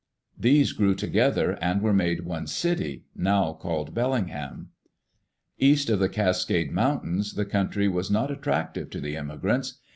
These 0.35 0.71
grew 0.73 0.95
together 0.95 1.59
and 1.61 1.79
were 1.79 1.93
made 1.93 2.25
one 2.25 2.47
city, 2.47 3.03
now 3.15 3.53
called 3.53 3.93
Bellingham. 3.93 4.71
East 5.59 5.91
of 5.91 5.99
the 5.99 6.09
Cascade 6.09 6.71
mountains, 6.71 7.33
the 7.33 7.45
country 7.45 7.87
was 7.87 8.09
not 8.09 8.31
attractive 8.31 8.89
to 8.89 8.99
the 8.99 9.15
immigrants. 9.15 9.75